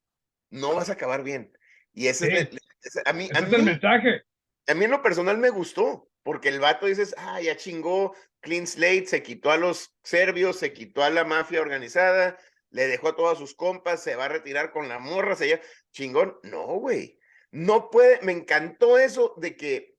[0.51, 1.51] no vas a acabar bien.
[1.93, 2.31] Y ese sí.
[2.31, 4.21] es, el, a mí, ese a mí, es el mensaje.
[4.67, 8.67] A mí en lo personal me gustó, porque el vato dices, ah, ya chingó, clean
[8.67, 12.37] slate, se quitó a los serbios, se quitó a la mafia organizada,
[12.69, 15.61] le dejó a todas sus compas, se va a retirar con la morra, se ya,
[15.91, 16.37] chingón.
[16.43, 17.19] No, güey
[17.51, 19.97] no puede, me encantó eso de que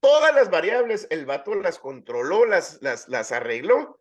[0.00, 4.00] todas las variables el vato las controló, las, las, las arregló,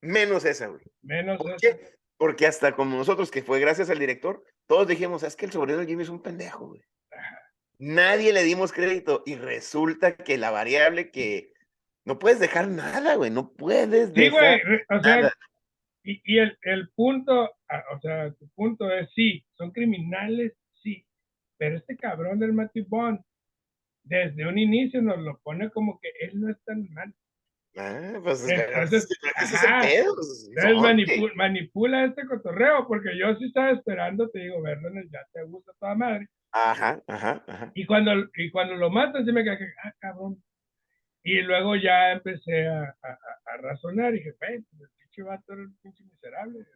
[0.00, 0.82] menos esa, güey.
[1.02, 1.58] Menos ¿Por esa.
[1.58, 1.94] qué?
[2.16, 5.78] Porque hasta como nosotros, que fue gracias al director, todos dijimos, es que el sobrino
[5.78, 6.82] del Jimmy es un pendejo, güey.
[7.78, 11.54] Nadie le dimos crédito y resulta que la variable que
[12.04, 15.34] no puedes dejar nada, güey, no puedes sí, dejar güey, o sea, nada.
[16.02, 20.52] Y, y el, el punto, o sea, tu punto es sí, son criminales,
[21.60, 23.20] pero este cabrón del Matthew Bond,
[24.02, 27.14] desde un inicio nos lo pone como que él no es tan mal.
[27.76, 34.40] Ah, pues entonces, ajá, entonces manipula, manipula, este cotorreo, porque yo sí estaba esperando, te
[34.40, 36.28] digo, verlo en el ya te gusta toda madre.
[36.50, 37.72] Ajá, ajá, ajá.
[37.74, 40.42] Y cuando, y cuando lo matan, sí me quedé, ah, cabrón.
[41.22, 45.62] Y luego ya empecé a, a, a razonar y dije, pues, el pinche vato era
[45.62, 46.66] un pinche miserable.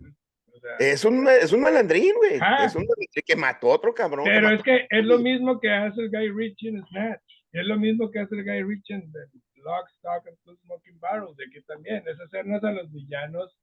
[0.54, 2.38] O sea, es, un, es un malandrín, güey.
[2.40, 4.24] Ah, es un malandrín que mató a otro cabrón.
[4.24, 7.22] Pero es que es lo mismo que hace el Guy Ritchie en Snatch.
[7.52, 9.18] Es lo mismo que hace el Guy Ritchie en The
[9.56, 11.36] Lock, Stock and Two Smoking Barrels.
[11.36, 13.58] De aquí también es hacernos a los villanos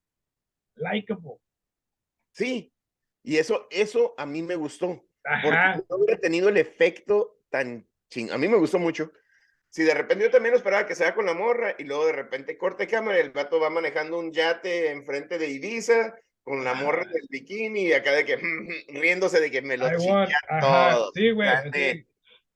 [0.76, 1.38] likable.
[2.34, 2.74] Sí,
[3.24, 5.02] y eso, eso a mí me gustó.
[5.24, 5.42] Ajá.
[5.42, 8.32] Porque no hubiera tenido el efecto tan ching.
[8.32, 9.12] A mí me gustó mucho.
[9.70, 12.58] Si de repente yo también esperaba que se con la morra y luego de repente
[12.58, 17.06] corte cámara y el vato va manejando un yate enfrente de Ibiza con la morra
[17.06, 18.38] del bikini y acá de que
[18.90, 19.88] riéndose de que me lo
[20.60, 21.12] todo.
[21.14, 21.50] Sí, güey.
[21.74, 22.06] Sí.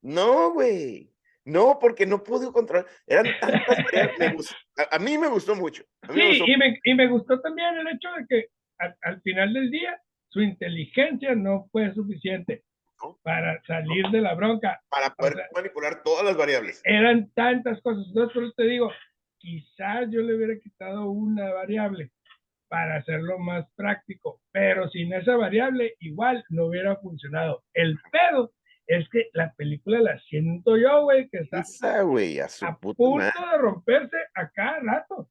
[0.02, 1.12] No, güey.
[1.46, 2.88] No, porque no pude controlar.
[3.06, 3.86] Eran tantas
[4.18, 5.84] me gustó, a, a, mí me gustó mucho.
[6.08, 6.46] sí, me gustó.
[6.48, 8.48] Y, me, y me gustó también el hecho de que
[8.80, 12.64] al, al final del día su inteligencia no fue suficiente
[13.02, 13.20] ¿No?
[13.22, 14.12] para salir ¿No?
[14.12, 14.82] de la bronca.
[14.90, 16.82] Para poder o sea, manipular todas las variables.
[16.84, 18.06] Eran tantas cosas.
[18.08, 18.92] Entonces, por eso te digo,
[19.38, 22.12] quizás yo le hubiera quitado una variable
[22.76, 27.64] para hacerlo más práctico, pero sin esa variable igual no hubiera funcionado.
[27.74, 28.52] El pedo
[28.86, 33.16] es que la película la siento yo, güey, que está Esa, wey, a, a punto
[33.16, 33.32] madre.
[33.50, 35.30] de romperse a cada rato.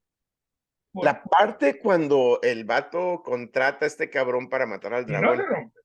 [0.95, 5.37] La parte cuando el vato contrata a este cabrón para matar al dragón.
[5.37, 5.79] No se rompe.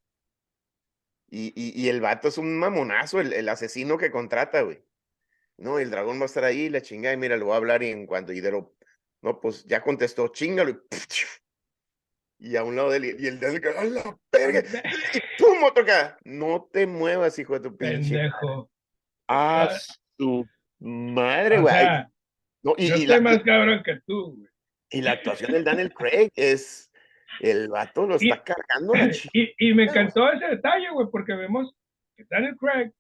[1.29, 4.83] Y, y, y, el vato es un mamonazo, el, el asesino que contrata, güey.
[5.59, 7.83] No, el dragón va a estar ahí, la chingada, y mira, lo va a hablar
[7.83, 8.75] y en cuanto y de lo
[9.21, 10.71] No, pues ya contestó, chingalo.
[10.71, 10.79] Y,
[12.41, 14.63] y a un lado de él, y el Daniel Craig, ¡a la verga!
[15.15, 16.17] Y pum, otro acá.
[16.25, 18.15] No te muevas, hijo de tu pinche.
[18.15, 18.71] Pendejo.
[19.29, 19.79] Ah, Ah,
[20.19, 20.49] su
[20.81, 21.75] madre, güey.
[22.63, 24.49] No, y, yo y estoy la, más cabrón que tú, güey.
[24.91, 26.91] y la actuación del Daniel Craig es.
[27.41, 31.33] El vato lo Y- está cargando la Y, y me encantó ese detalle, güey, porque
[31.35, 31.73] vemos
[32.17, 32.91] que Daniel Craig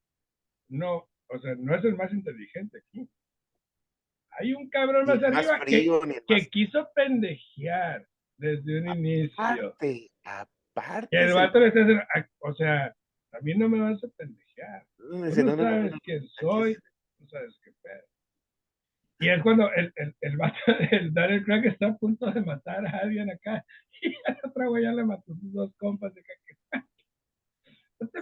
[0.69, 3.09] no, o sea, no es el más inteligente aquí.
[4.39, 8.07] Hay un cabrón más más arriba que, frío, que quiso pendejear
[8.41, 9.35] desde un inicio.
[9.39, 10.11] aparte.
[10.25, 11.09] Aparte.
[11.13, 12.87] Y el vato le está diciendo, "Ah, o sea,
[13.33, 14.85] a mí no me vas a pendejear.
[14.99, 16.75] No, Tú dice, no no, no, no, sabes no, quién soy,
[17.19, 18.03] tú sabes qué pedo.
[19.21, 20.57] Y es cuando el, el, el vato,
[20.91, 23.65] el Daniel Craig está a punto de matar a alguien acá.
[24.03, 26.81] Y el otro güey ya le mató sus dos compas de the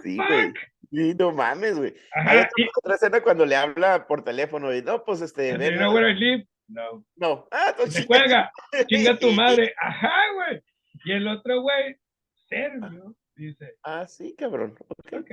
[0.03, 0.53] Sí, güey.
[0.91, 1.93] Y no mames, güey.
[2.13, 5.57] Hay otra, y, otra escena cuando le habla por teléfono y no, pues este.
[5.57, 5.93] Ven you a-
[6.69, 7.05] No.
[7.15, 7.47] No.
[7.51, 8.01] Ah, entonces.
[8.01, 8.51] Se cuelga,
[8.87, 9.73] chinga tu madre.
[9.81, 10.61] Ajá, güey.
[11.05, 11.97] Y el otro güey,
[12.47, 14.75] serbio, dice, Ah, sí, cabrón.
[14.87, 15.13] Ok.
[15.21, 15.31] ok.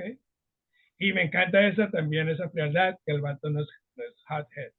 [0.99, 4.71] Y me encanta esa también, esa frialdad, que el vato no es, no es hothead.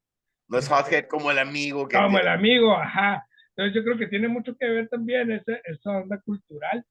[0.48, 1.96] No es hothead como el amigo que.
[1.96, 3.24] Como el amigo, ajá.
[3.50, 6.84] Entonces yo creo que tiene mucho que ver también esa, esa onda cultural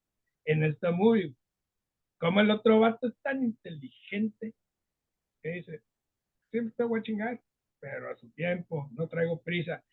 [0.45, 1.33] en esta movie.
[2.19, 4.53] Como el otro vato es tan inteligente
[5.41, 5.81] que dice,
[6.51, 7.41] siempre te voy a chingar,
[7.79, 9.83] pero a su tiempo, no traigo prisa.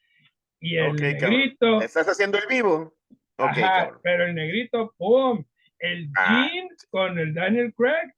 [0.61, 1.31] Y el Ok, cabrón.
[1.31, 2.95] negrito, ¿Estás haciendo el vivo?
[3.37, 4.01] Ok, Ajá, cabrón.
[4.03, 5.45] pero el negrito, ¡pum!
[5.79, 6.49] El Ah.
[6.53, 8.13] Jean con el Daniel Craig,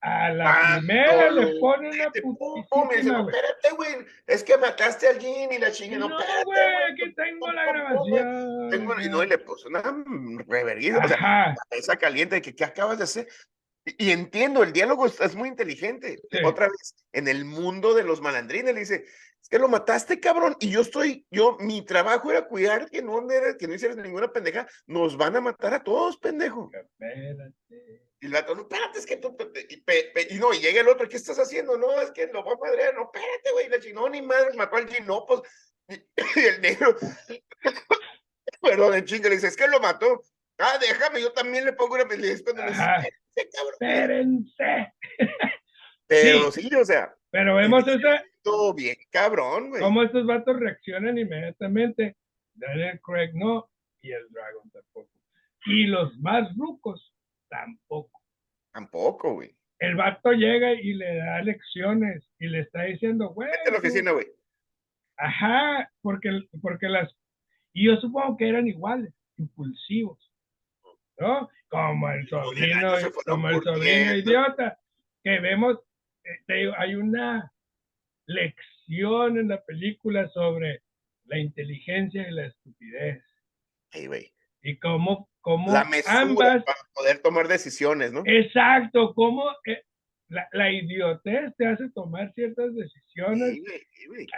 [0.00, 3.36] a la Ah, primera no, le pone una putísima, güey.
[3.36, 4.06] espérate, güey.
[4.26, 5.96] Es que mataste a alguien y la chingue.
[5.98, 6.58] No, güey,
[6.92, 8.70] aquí tengo pum, la pum, grabación.
[8.70, 9.82] Tengo- y no, y le puso una
[10.48, 11.04] reverguida.
[11.04, 13.28] O sea, esa caliente de que ¿qué acabas de hacer?
[13.84, 16.18] Y, y entiendo, el diálogo es, es muy inteligente.
[16.30, 16.38] Sí.
[16.44, 19.04] Otra vez, en el mundo de los malandrines, le dice,
[19.40, 23.26] es que lo mataste, cabrón, y yo estoy, yo, mi trabajo era cuidar que no,
[23.58, 26.70] que no hicieras ninguna pendeja, nos van a matar a todos, pendejo.
[26.72, 28.02] espérate.
[28.20, 29.36] Y el vato, no, espérate, es que tú,
[29.68, 31.76] y, pe- pe- y no, y llega el otro, ¿qué estás haciendo?
[31.76, 34.76] No, es que lo voy a madrear, no, espérate, güey, la chingó, ni madre, mató
[34.76, 35.40] al Gino, pues,
[35.88, 35.94] y,
[36.40, 36.96] y el negro,
[38.62, 40.22] perdón, el chinga, le dice, es que lo mató.
[40.58, 42.32] Ah, déjame, yo también le pongo una pelea.
[42.32, 42.84] Es cuando le dice,
[43.34, 44.92] Espérense.
[46.06, 49.80] Pero sí, o sea, Pero vemos esa, todo bien, cabrón, güey.
[49.80, 52.16] cómo estos vatos reaccionan inmediatamente.
[52.54, 53.70] Daniel Craig no,
[54.02, 55.10] y el Dragon tampoco.
[55.64, 57.14] Y los más rucos
[57.48, 58.20] tampoco.
[58.72, 59.54] Tampoco, güey.
[59.78, 63.50] el vato llega y le da lecciones y le está diciendo, güey.
[63.50, 64.26] Vete a la oficina, güey.
[65.16, 67.14] Ajá, porque, porque las.
[67.72, 70.18] Y yo supongo que eran iguales, impulsivos.
[71.18, 71.48] ¿No?
[71.72, 72.92] Como el sobrino,
[73.24, 74.78] como el idiota.
[75.24, 75.78] Que vemos,
[76.22, 77.50] eh, te digo, hay una
[78.26, 80.82] lección en la película sobre
[81.24, 83.24] la inteligencia y la estupidez.
[84.62, 88.22] Y cómo, cómo La mesura ambas para poder tomar decisiones, ¿no?
[88.26, 89.50] Exacto, como
[90.28, 93.60] la, la idiotez te hace tomar ciertas decisiones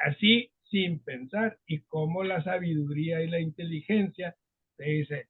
[0.05, 4.37] así sin pensar y cómo la sabiduría y la inteligencia
[4.77, 5.29] te dice,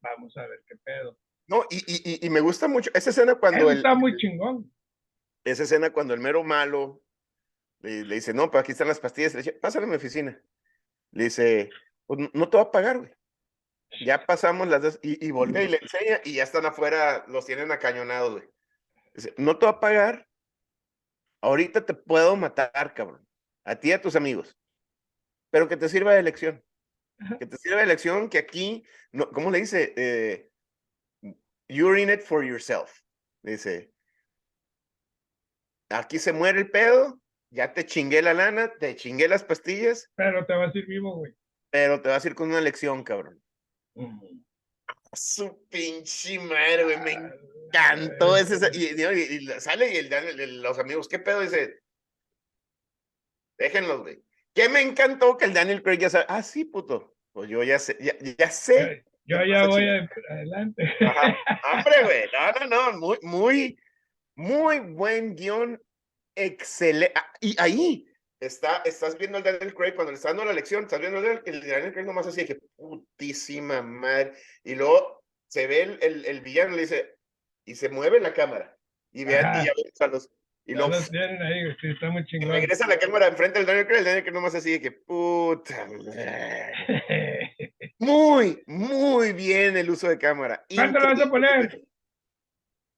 [0.00, 1.18] vamos a ver qué pedo.
[1.46, 4.70] No, y, y, y- me gusta mucho esa escena cuando Eso el, está muy chingón.
[5.44, 7.02] esa escena cuando el mero malo
[7.80, 10.40] le, le dice, no, pues aquí están las pastillas, le dice, pásale a mi oficina.
[11.12, 11.70] Le dice,
[12.06, 13.12] pues no- no te va a pagar, güey.
[14.04, 17.46] Ya pasamos las dos, y, y voltea y le enseña, y ya están afuera, los
[17.46, 18.44] tienen acañonados, güey.
[19.14, 20.28] Dice, no te va a pagar,
[21.40, 23.26] ahorita te puedo matar, cabrón,
[23.64, 24.58] a ti y a tus amigos,
[25.50, 26.62] pero que te sirva de lección.
[27.38, 29.92] Que te sirva de lección que aquí, no, ¿cómo le dice?
[29.96, 30.50] Eh,
[31.68, 33.02] you're in it for yourself.
[33.42, 33.92] Dice,
[35.90, 40.44] aquí se muere el pedo, ya te chingué la lana, te chingué las pastillas, Pero
[40.46, 41.34] te vas a ir vivo, güey.
[41.70, 43.42] pero te vas a ir con una lección, cabrón.
[45.12, 50.62] Su pinche madre, güey, me encantó ese, y, y- y- y sale y el- el-
[50.62, 51.40] los amigos, ¿qué pedo?
[51.40, 51.80] Dice,
[53.58, 54.22] déjenlos, güey.
[54.58, 57.78] Que me encantó que el Daniel Craig ya sabe, ah, sí, puto, pues yo ya
[57.78, 59.04] sé, ya, ya sé.
[59.24, 60.82] Yo ¿Qué ya voy a- adelante.
[61.00, 61.36] Ajá.
[61.92, 63.78] Hombre, güey, no, no, no, muy, muy,
[64.34, 65.80] muy buen guion,
[66.34, 67.14] excelente.
[67.40, 68.06] y ahí
[68.40, 71.42] está, estás viendo al Daniel Craig cuando le está dando la lección, estás viendo Daniel-
[71.46, 74.32] el Daniel Craig nomás así de que putísima madre.
[74.64, 77.16] Y luego se ve el, el, el villano, le dice,
[77.64, 78.76] y se mueve la cámara.
[79.12, 80.30] Y vean, y ya ves a los,
[80.68, 82.50] y luego los tienen ahí, sí, está muy chingón.
[82.50, 85.88] regresa la cámara enfrente del Daniel Craig, el Daniel Craig nomás así de que puta.
[88.00, 90.64] Muy, muy bien el uso de cámara.
[90.72, 91.84] ¿Cuánto le vas a poner?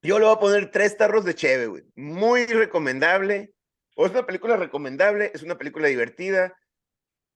[0.03, 1.85] Yo le voy a poner tres tarros de cheve, güey.
[1.95, 3.55] Muy recomendable.
[3.97, 6.55] O es una película recomendable, es una película divertida.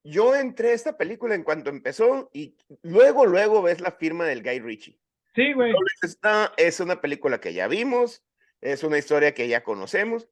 [0.02, 4.42] yo entré a esta película en cuanto empezó y luego, luego ves la firma del
[4.42, 5.00] Guy Ritchie.
[5.34, 5.72] Sí, güey.
[6.02, 8.22] Esta es una película que ya vimos,
[8.64, 10.28] es una historia que ya conocemos.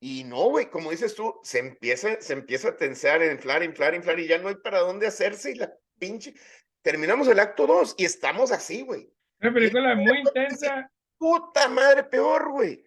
[0.00, 4.18] Y no, güey, como dices tú, se empieza, se empieza a tensar, inflar, inflar, inflar,
[4.20, 5.52] y ya no hay para dónde hacerse.
[5.52, 6.34] Y la pinche.
[6.82, 9.08] Terminamos el acto 2 y estamos así, güey.
[9.40, 10.90] Una película muy intensa.
[11.16, 12.84] Puta madre, peor, güey.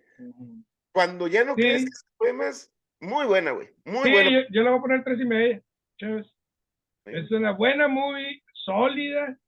[0.91, 2.71] Cuando ya no crees que fue más.
[2.99, 3.69] Muy buena, güey.
[3.85, 4.29] Muy sí, buena.
[4.29, 5.63] Yo, yo le voy a poner tres y media.
[7.05, 9.39] Es una buena movie, sólida.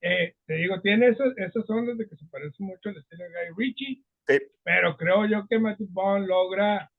[0.00, 3.30] Eh, te digo, tiene esos, esos ondas de que se parece mucho al estilo de
[3.30, 4.04] Guy Ritchie.
[4.62, 6.90] Pero creo yo que Matthew Bond logra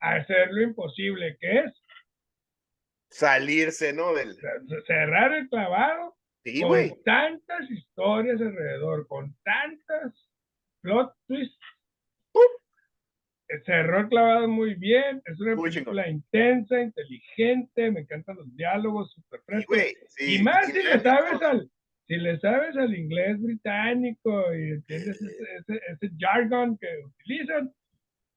[0.00, 1.84] hacer lo imposible, que es
[3.10, 4.12] salirse, ¿no?
[4.14, 4.36] Del...
[4.86, 10.30] Cerrar el clavado sí, con tantas historias alrededor, con tantas
[10.82, 11.58] plot twists.
[13.64, 19.40] Cerró el clavado muy bien, es una película intensa, inteligente, me encantan los diálogos, súper
[19.46, 19.78] frescos.
[20.18, 21.70] y más si le sabes al,
[22.06, 27.74] si le sabes al inglés británico y entiendes ese, ese jargon que utilizan,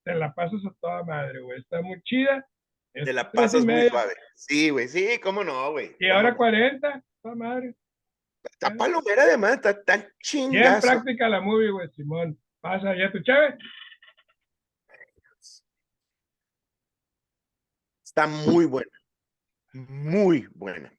[0.03, 1.59] te la pasas a toda madre, güey.
[1.59, 2.45] Está muy chida.
[2.93, 4.13] Te la pasas muy suave.
[4.35, 5.95] Sí, güey, sí, cómo no, güey.
[5.99, 7.75] Y ahora 40, toda madre.
[8.43, 10.79] Está palomera además, está tan chingada.
[10.79, 12.39] Bien práctica la movie, güey, Simón.
[12.61, 13.57] Pasa ya tu chave.
[18.03, 18.91] Está muy buena.
[19.73, 20.91] Muy buena.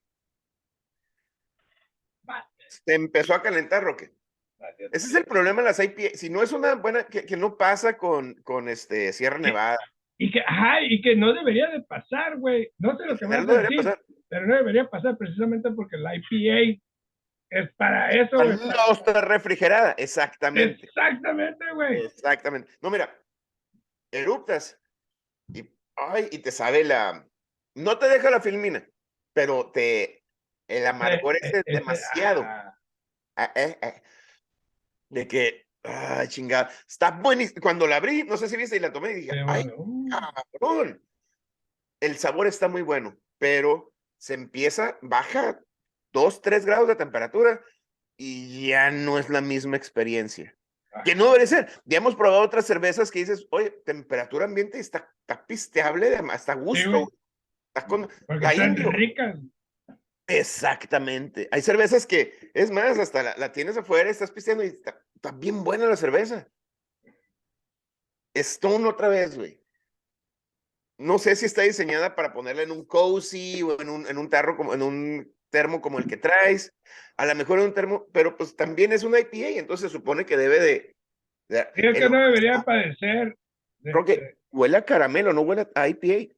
[2.71, 4.11] Se empezó a calentar, Roque.
[4.77, 6.15] Ese es el problema de las IPA.
[6.15, 9.77] Si no es una buena, que, que no pasa con, con este Sierra Nevada.
[10.17, 12.71] Y que, ajá, y que no debería de pasar, güey.
[12.77, 14.01] No sé lo que va a decir, pasar.
[14.29, 16.79] pero no debería pasar precisamente porque la IPA
[17.49, 18.37] es para eso.
[18.37, 18.49] Güey.
[18.49, 20.85] No está refrigerada, exactamente.
[20.85, 22.05] Exactamente, güey.
[22.05, 22.71] Exactamente.
[22.81, 23.13] No, mira,
[24.11, 24.79] eruptas
[25.53, 27.27] y, ay, y te sabe la...
[27.75, 28.87] No te deja la filmina,
[29.33, 30.20] pero te...
[30.67, 32.43] El amargor es demasiado.
[32.45, 32.77] Ah.
[33.35, 34.01] Ah, eh, eh
[35.11, 37.61] de que, ay, chingada, está buenísimo.
[37.61, 39.69] Cuando la abrí, no sé si viste y la tomé y dije, ay,
[40.09, 41.03] cabrón.
[41.99, 45.59] El sabor está muy bueno, pero se empieza, baja
[46.11, 47.61] dos, tres grados de temperatura
[48.17, 50.55] y ya no es la misma experiencia.
[51.05, 51.69] Que no debe ser.
[51.85, 57.07] Ya hemos probado otras cervezas que dices, oye, temperatura ambiente está, está pisteable, hasta gusto.
[57.73, 58.51] está con, la
[58.91, 59.39] ricas.
[60.39, 61.47] Exactamente.
[61.51, 65.85] Hay cervezas que, es más, hasta la, tienes afuera, estás pisteando y está, bien buena
[65.85, 66.47] la cerveza.
[68.33, 69.59] Stone otra vez, güey.
[70.97, 74.29] No sé si está diseñada para ponerla en un cozy o en un, en un
[74.29, 76.73] tarro como en un termo como el que traes.
[77.17, 80.25] A lo mejor en un termo, pero pues también es una IPA, entonces se supone
[80.25, 80.95] que debe de.
[81.73, 83.35] Creo que no debería padecer.
[83.83, 86.33] Creo que huele a caramelo, no huele a IPA.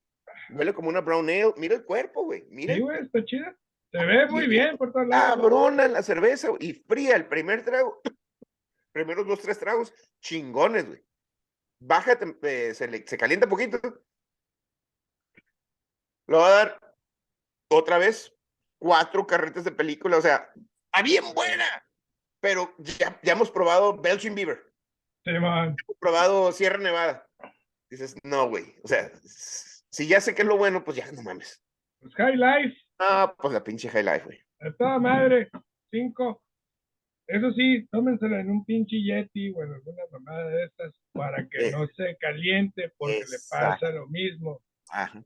[0.49, 1.53] Huele como una brown ale.
[1.57, 2.45] Mira el cuerpo, güey.
[2.49, 2.73] Mira.
[2.73, 3.55] Sí, güey, está chida.
[3.93, 5.35] Se ve muy bien por todos lados.
[5.35, 8.01] Cabrona la cerveza y fría el primer trago.
[8.91, 11.03] Primeros dos, tres tragos, chingones, güey.
[11.79, 13.79] Baja, eh, se, se calienta un poquito.
[16.25, 16.95] Lo va a dar
[17.69, 18.35] otra vez
[18.79, 20.17] cuatro carretes de película.
[20.17, 20.49] O sea,
[20.85, 21.65] está bien buena.
[22.39, 24.73] Pero ya, ya hemos probado Belching Beaver.
[25.23, 25.75] Sí, man.
[25.79, 27.29] Hemos probado Sierra Nevada.
[27.91, 28.75] Dices, no, güey.
[28.83, 31.63] O sea, si ya sé que es lo bueno, pues ya no mames.
[31.99, 34.39] Pues High Life Ah, pues la pinche High Life, güey.
[34.77, 35.49] Toda madre,
[35.91, 36.41] cinco.
[37.27, 41.71] Eso sí, tómensela en un pinche Yeti o en alguna mamada de estas para que
[41.71, 44.61] no se caliente porque le pasa lo mismo.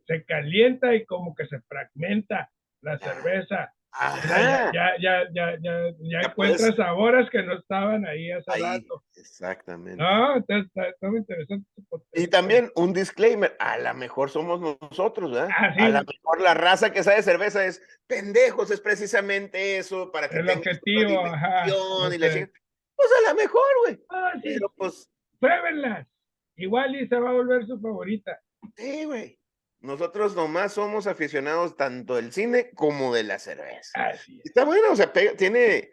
[0.06, 2.50] Se calienta y como que se fragmenta
[2.82, 3.74] la cerveza.
[4.00, 9.04] Ya, ya, ya, ya, ya, ya, encuentras sabores que no estaban ahí hace rato.
[9.16, 9.98] Exactamente.
[9.98, 11.68] No, está, muy interesante.
[12.14, 15.50] Y también un disclaimer, a lo mejor somos nosotros, ¿verdad?
[15.58, 20.30] Ah, a lo mejor la raza que sabe cerveza es pendejos, es precisamente eso, para
[20.30, 21.66] que El objetivo, ajá.
[21.68, 22.50] Y la
[22.98, 24.00] pues a lo mejor, güey.
[24.10, 25.10] Ah, sí, Pero pues.
[25.40, 26.08] Pruébenlas.
[26.56, 28.40] Igual y se va a volver su favorita.
[28.76, 29.37] Sí, güey.
[29.80, 34.12] Nosotros nomás somos aficionados tanto del cine como de la cerveza.
[34.44, 35.92] Está bueno, o sea, tiene.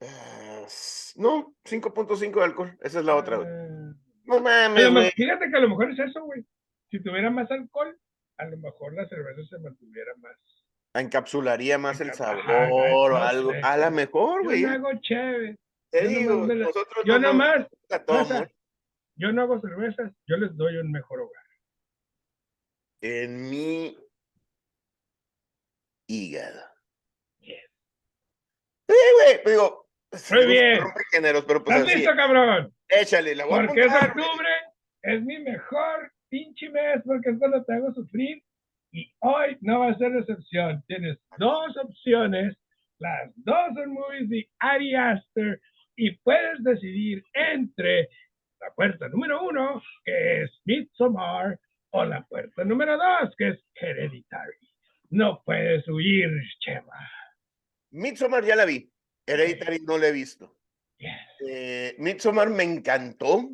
[0.00, 0.64] Ah,
[1.16, 2.78] no, 5.5 de alcohol.
[2.80, 3.48] Esa es la otra, güey.
[3.48, 3.94] Ah.
[4.26, 6.44] No mames, Fíjate que a lo mejor es eso, güey.
[6.90, 7.98] Si tuviera más alcohol,
[8.38, 10.36] a lo mejor la cerveza se mantuviera más.
[10.94, 13.52] Encapsularía más el sabor o algo.
[13.62, 14.62] A lo mejor, güey.
[14.62, 15.58] Yo no hago chévere.
[15.90, 17.66] Te digo, nosotros yo nomás.
[19.16, 21.43] yo no hago cervezas, yo les doy un mejor hogar
[23.04, 23.98] en mi
[26.08, 26.62] hígado.
[27.38, 27.60] Bien.
[28.88, 29.86] Sí, güey, digo.
[30.30, 30.80] Muy bien.
[31.12, 32.74] Géneros, pero pues ¿Estás listo, cabrón?
[32.88, 34.48] Échale, la voy Porque es octubre,
[35.02, 38.42] es mi mejor pinche mes, porque es cuando te hago sufrir
[38.92, 40.82] Y hoy no va a ser excepción.
[40.86, 42.56] Tienes dos opciones,
[43.00, 45.60] las dos son movies de Ari Aster,
[45.96, 48.08] y puedes decidir entre
[48.60, 51.58] la puerta número uno, que es Midsommar,
[51.96, 54.58] o la puerta número dos, que es Hereditary.
[55.10, 56.28] No puedes huir,
[56.58, 57.08] Chema.
[57.90, 58.90] Midsommar ya la vi.
[59.26, 60.56] Hereditary no la he visto.
[60.98, 61.12] Yes.
[61.48, 63.48] Eh, Midsommar me encantó.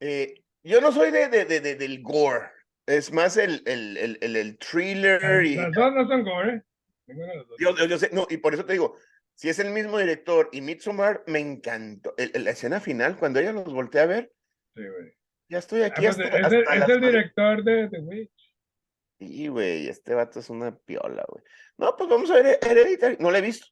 [0.00, 2.50] Eh, yo no soy de, de, de- de- del gore.
[2.86, 6.62] Es más el, el, el, el, el thriller y Las dos no son gore.
[7.58, 8.98] yo, yo- yo sé, no, y por eso te digo,
[9.34, 12.14] si es el mismo director y Midsommar me encantó.
[12.18, 14.30] El- el- la escena final, cuando ella los voltea a ver,
[14.74, 15.14] Sí, güey.
[15.48, 18.54] Ya estoy Ah, aquí pues, hasta, es el, hasta es el director de The Witch.
[19.18, 21.44] Sí, güey, este vato es una piola, güey.
[21.78, 23.16] No, pues vamos a ver Hereditary.
[23.20, 23.66] No la he visto.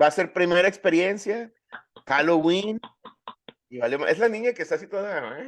[0.00, 1.52] Va a ser primera experiencia.
[2.06, 2.80] Halloween.
[3.68, 5.38] Y vale, es la niña que está así toda.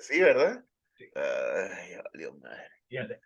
[0.00, 0.64] Sí, ¿verdad?
[0.96, 1.10] Sí.
[1.14, 2.70] Ay, valió madre.
[2.88, 3.20] Sé.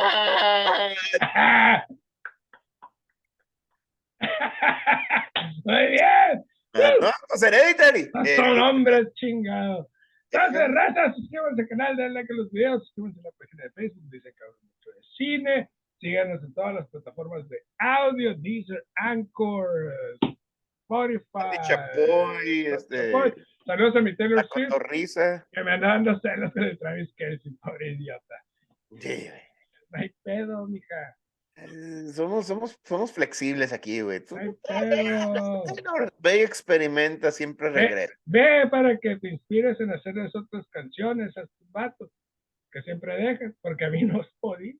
[5.66, 6.49] Muy bien.
[6.74, 8.12] No, pues Hereditary.
[8.26, 9.88] Eh, Son hombres chingados.
[10.32, 13.72] Entonces, raza, suscríbanse al canal, denle like a los videos, suscríbanse a la página de
[13.72, 15.70] Facebook, dice que mucho de cine.
[16.00, 19.94] Síganos en todas las plataformas de audio, Deezer, Anchor,
[20.84, 21.58] Spotify.
[21.68, 23.12] Chapoy, este.
[23.66, 24.74] Saludos a mi Taylor Swift,
[25.52, 28.36] que me andan dando celos con el Travis Kelsey, pobre idiota.
[29.00, 29.30] Sí.
[29.90, 31.18] No hay pedo, mija.
[31.62, 34.20] Eh, Somos, somos, somos flexibles aquí, güey.
[34.26, 34.36] Tú-
[36.20, 38.14] Ve y experimenta, siempre Ve- regresa.
[38.26, 42.10] Ve para que te inspires en hacer las otras canciones a estos vatos
[42.72, 44.80] que siempre dejan, porque a mí no es podido.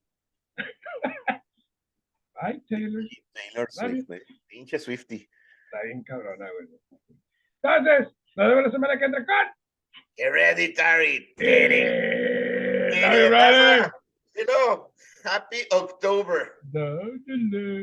[2.34, 3.02] Ay, Taylor,
[3.34, 3.66] Taylor.
[3.70, 4.20] Swift, güey.
[4.46, 5.28] Pinche Swifty.
[5.66, 6.68] está bien cabrona, güey.
[7.62, 9.34] Entonces, nos vemos la semana que entra con...
[10.16, 11.34] Hereditary.
[11.36, 13.92] Love you, brother.
[14.40, 14.86] You know,
[15.22, 16.52] happy October.
[16.72, 17.78] No, no, no.